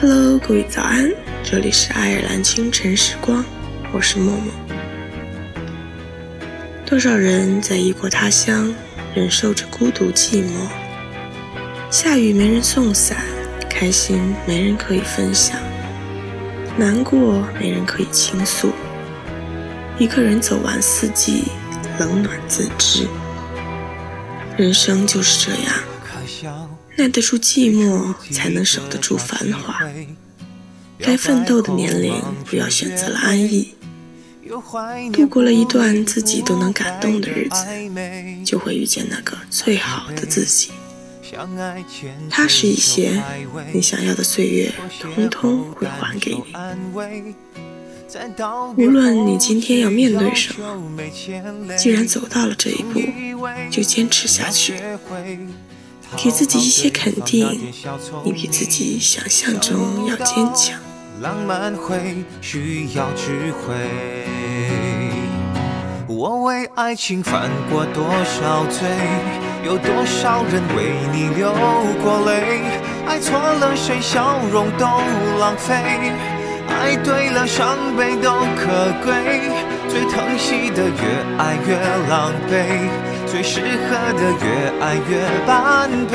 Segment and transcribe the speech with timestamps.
[0.00, 1.10] Hello，各位早安，
[1.42, 3.44] 这里是爱尔兰清晨时光，
[3.90, 4.52] 我是默默。
[6.86, 8.72] 多少人在异国他乡
[9.12, 10.68] 忍受着孤独寂寞，
[11.90, 13.16] 下雨没人送伞，
[13.68, 15.58] 开心没人可以分享，
[16.76, 18.70] 难过没人可以倾诉，
[19.98, 21.48] 一个人走完四季，
[21.98, 23.08] 冷暖自知。
[24.56, 25.74] 人生就是这样。
[26.96, 29.80] 耐得住寂寞，才能守得住繁华。
[30.98, 32.12] 该奋斗的年龄，
[32.44, 33.74] 不要选择了安逸。
[35.12, 37.66] 度过了一段自己都能感动的日子，
[38.44, 40.70] 就会遇见那个最好的自己。
[42.30, 43.22] 踏实一些，
[43.72, 44.72] 你想要的岁月，
[45.14, 46.44] 通通会还给你。
[48.78, 51.02] 无论你今天要面对什么，
[51.76, 53.02] 既然走到了这一步，
[53.70, 54.74] 就坚持下去。
[56.16, 57.72] 给自己一些肯定，
[58.24, 60.78] 你比自己想象中要坚强。
[61.20, 63.74] 浪漫会需要智慧。
[66.06, 68.88] 我为爱情犯过多少罪？
[69.64, 71.52] 有多少人为你流
[72.02, 72.62] 过泪？
[73.06, 74.86] 爱错了谁，笑容都
[75.38, 75.74] 浪费；
[76.68, 79.50] 爱对了，伤悲都可贵。
[79.88, 81.02] 最疼惜的，越
[81.38, 81.76] 爱越
[82.08, 82.88] 狼狈。
[83.30, 83.66] 最适合
[84.14, 84.46] 的越
[84.80, 85.10] 爱越
[85.46, 86.14] 般配，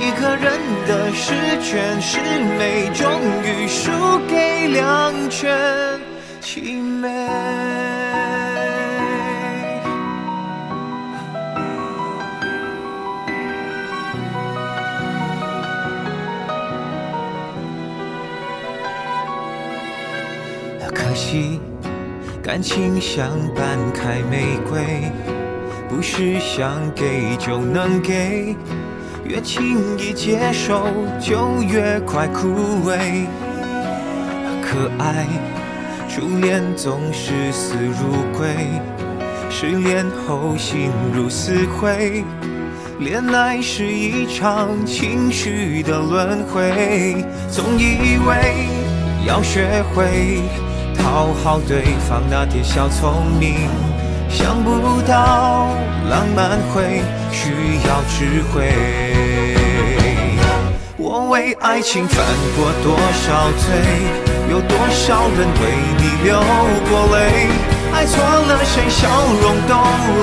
[0.00, 0.44] 一个人
[0.86, 2.18] 的十全十
[2.58, 3.90] 美，终于输
[4.28, 5.56] 给两全
[6.40, 7.08] 其美。
[20.92, 21.60] 可惜，
[22.42, 25.35] 感情像半开玫瑰。
[25.96, 28.54] 不是想给就能给，
[29.24, 30.86] 越轻易接受
[31.18, 32.48] 就越快枯
[32.84, 33.24] 萎。
[34.60, 35.26] 可爱
[36.06, 38.54] 初恋总是死如归，
[39.48, 42.22] 失恋后心如死灰。
[42.98, 48.66] 恋爱是一场情绪的轮回，总以为
[49.26, 50.42] 要学会
[50.94, 53.85] 讨好对方那点小聪明。
[54.28, 55.68] 想不到
[56.10, 58.72] 浪漫会需要智慧。
[60.96, 62.24] 我为爱情犯
[62.56, 63.66] 过多少罪？
[64.50, 65.62] 有多少人为
[65.98, 66.38] 你流
[66.88, 67.18] 过泪？
[67.92, 69.08] 爱错了谁，笑
[69.42, 69.74] 容都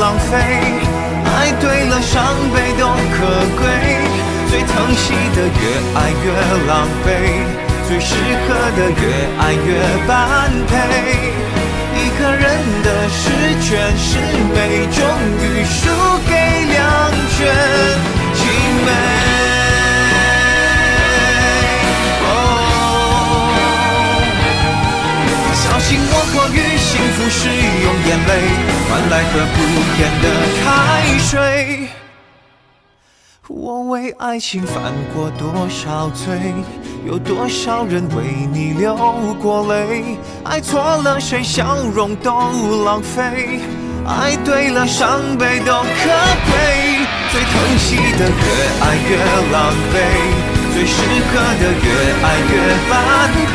[0.00, 0.32] 浪费；
[1.24, 2.22] 爱对了，伤
[2.54, 3.18] 悲都可
[3.58, 3.62] 贵。
[4.48, 5.60] 最疼惜的越
[5.94, 6.26] 爱越
[6.66, 7.08] 狼狈，
[7.88, 8.14] 最适
[8.46, 9.02] 合的越
[9.38, 9.68] 爱越
[10.06, 10.08] 般
[10.68, 10.74] 配。
[12.16, 12.42] 一个人
[12.82, 13.28] 的十
[13.60, 14.16] 全十
[14.54, 15.04] 美，终
[15.38, 15.78] 于输
[16.26, 16.32] 给
[16.72, 17.38] 两全
[18.32, 18.40] 其
[18.86, 18.88] 美。
[25.62, 27.38] 小心我过于幸福是
[27.84, 28.30] 用眼泪
[28.88, 29.56] 换来喝不
[29.94, 30.24] 甜的
[30.64, 30.64] 开
[31.18, 31.28] 水。
[33.48, 36.52] 我为爱情犯过多少罪？
[37.06, 38.96] 有多少人为你流
[39.40, 40.18] 过泪？
[40.42, 42.32] 爱错了谁，笑容都
[42.84, 43.60] 浪费；
[44.04, 46.10] 爱对了，伤悲都可
[46.50, 47.06] 贵。
[47.30, 48.46] 最疼惜的越
[48.82, 49.16] 爱越
[49.52, 49.94] 狼狈，
[50.74, 50.96] 最适
[51.30, 51.86] 合的越
[52.26, 52.54] 爱越
[52.90, 53.30] 般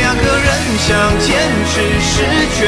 [0.00, 0.48] 两个人
[0.78, 0.88] 想
[1.20, 1.28] 坚
[1.68, 2.24] 持十
[2.56, 2.62] 全